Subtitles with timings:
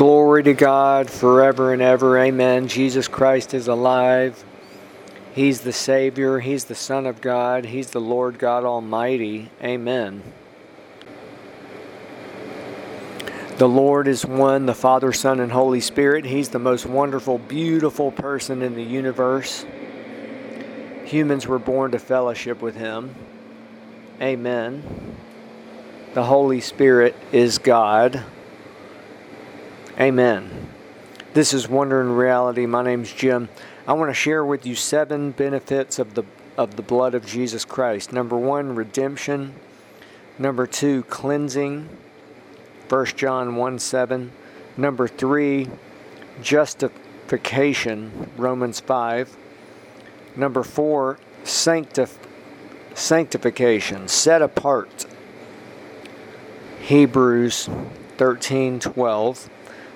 [0.00, 2.18] Glory to God forever and ever.
[2.18, 2.68] Amen.
[2.68, 4.42] Jesus Christ is alive.
[5.34, 6.38] He's the Savior.
[6.38, 7.66] He's the Son of God.
[7.66, 9.50] He's the Lord God Almighty.
[9.62, 10.22] Amen.
[13.58, 16.24] The Lord is one, the Father, Son, and Holy Spirit.
[16.24, 19.66] He's the most wonderful, beautiful person in the universe.
[21.04, 23.14] Humans were born to fellowship with Him.
[24.18, 24.82] Amen.
[26.14, 28.24] The Holy Spirit is God.
[30.00, 30.50] Amen.
[31.34, 32.64] This is Wonder in Reality.
[32.64, 33.50] My name's Jim.
[33.86, 36.24] I want to share with you seven benefits of the
[36.56, 38.10] of the blood of Jesus Christ.
[38.10, 39.54] Number 1, redemption.
[40.38, 41.90] Number 2, cleansing.
[42.88, 44.32] 1 John 1 7.
[44.78, 45.68] Number 3,
[46.40, 48.30] justification.
[48.38, 49.36] Romans 5.
[50.34, 52.16] Number 4, sanctif-
[52.94, 55.04] sanctification, set apart.
[56.80, 57.68] Hebrews
[58.16, 59.50] 13 12.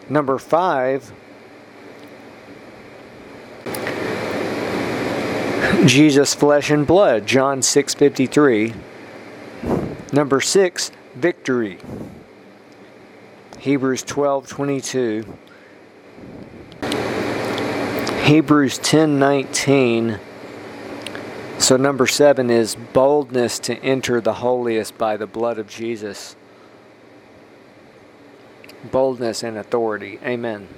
[0.08, 1.12] Number five,
[5.86, 8.74] Jesus flesh and blood, John 6:53.
[10.12, 11.78] Number 6, victory.
[13.58, 15.24] Hebrews 12:22.
[18.24, 20.18] Hebrews 10:19.
[21.58, 26.36] So number 7 is boldness to enter the holiest by the blood of Jesus
[28.90, 30.18] boldness and authority.
[30.22, 30.68] Amen.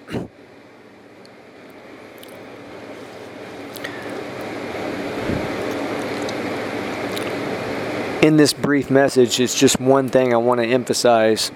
[8.23, 11.53] In this brief message, it's just one thing I want to emphasize.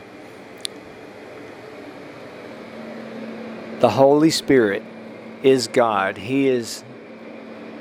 [3.81, 4.83] The Holy Spirit
[5.43, 6.17] is God.
[6.19, 6.85] He is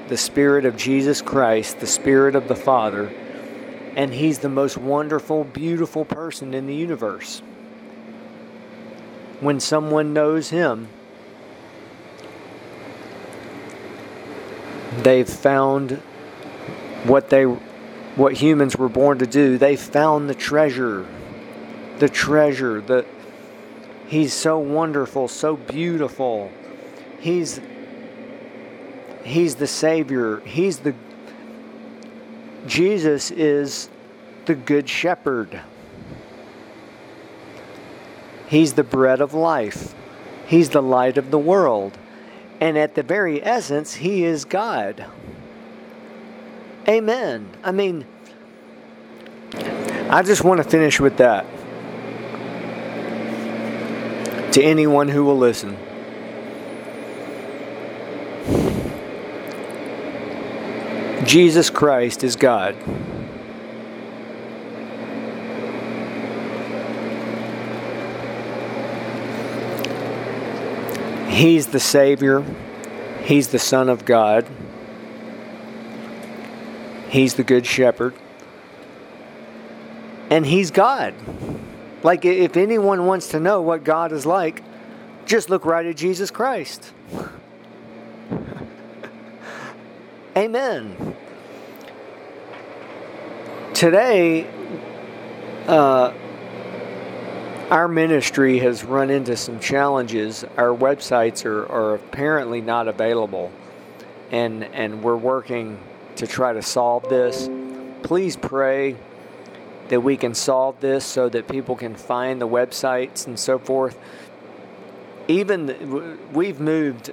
[0.08, 3.12] the Spirit of Jesus Christ, the Spirit of the Father,
[3.96, 7.44] and He's the most wonderful, beautiful person in the universe
[9.40, 10.88] when someone knows Him,
[15.04, 16.02] they've found
[17.04, 19.58] what they what humans were born to do.
[19.58, 21.08] They found the treasure.
[22.00, 23.06] The treasure that
[24.08, 26.52] He's so wonderful, so beautiful.
[27.20, 27.62] He's
[29.24, 30.40] He's the Savior.
[30.42, 30.96] He's the
[32.68, 33.90] Jesus is
[34.46, 35.62] the Good Shepherd.
[38.50, 39.94] He's the bread of life.
[40.48, 41.96] He's the light of the world.
[42.60, 45.06] And at the very essence, He is God.
[46.88, 47.48] Amen.
[47.64, 48.06] I mean,
[50.09, 51.46] I just want to finish with that.
[54.54, 55.78] To anyone who will listen.
[61.24, 62.76] Jesus Christ is God.
[71.29, 72.44] He's the Savior.
[73.23, 74.45] He's the Son of God.
[77.07, 78.13] He's the Good Shepherd.
[80.29, 81.13] And He's God.
[82.03, 84.63] Like, if anyone wants to know what God is like,
[85.25, 86.91] just look right at Jesus Christ.
[90.35, 91.16] Amen.
[93.73, 94.47] Today,
[95.67, 96.13] uh,
[97.69, 100.44] our ministry has run into some challenges.
[100.57, 103.52] Our websites are, are apparently not available,
[104.31, 105.79] and and we're working
[106.16, 107.50] to try to solve this.
[108.02, 108.96] Please pray
[109.90, 113.97] that we can solve this so that people can find the websites and so forth.
[115.28, 117.12] Even we've moved,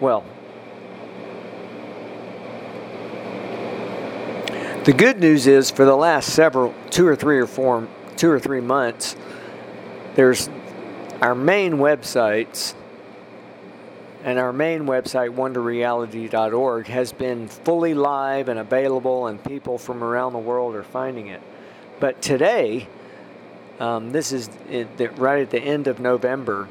[0.00, 0.24] well.
[4.84, 8.38] The good news is for the last several, two or three or four, two or
[8.38, 9.16] three months,
[10.16, 10.48] there's
[11.20, 12.74] our main websites
[14.24, 20.32] and our main website wonderreality.org has been fully live and available and people from around
[20.32, 21.40] the world are finding it.
[22.00, 22.88] But today
[23.78, 24.48] um, this is
[25.16, 26.66] right at the end of november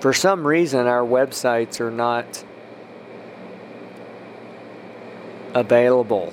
[0.00, 2.44] for some reason our websites are not
[5.54, 6.32] available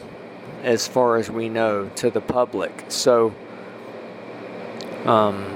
[0.64, 2.86] as far as we know to the public.
[2.88, 3.36] So
[5.06, 5.56] um,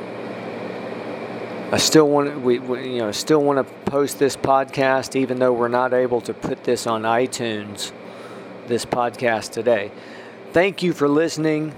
[1.69, 5.51] I still want we, we you know still want to post this podcast even though
[5.51, 7.91] we're not able to put this on iTunes
[8.67, 9.91] this podcast today.
[10.53, 11.75] Thank you for listening.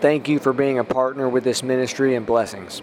[0.00, 2.82] Thank you for being a partner with this ministry and blessings.